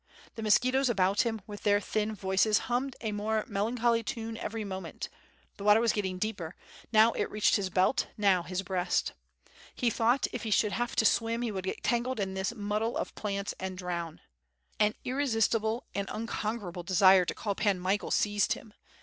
[0.33, 3.77] The mosquitoes about him, with their thin voices, hummed a more melan V^ITH FIRE AND
[3.77, 5.09] 8W0RD, ygt choly tune every moment,
[5.57, 6.55] the water was getting deeper,
[6.91, 9.13] now it reached his belt, now his breast.
[9.79, 12.97] lie thought if he should have to swim, he would get tangled in this muddle
[12.97, 14.21] of plants, and drown.
[14.79, 18.73] Again am irresistible and unconquerable desire to call Pan Michael seized him.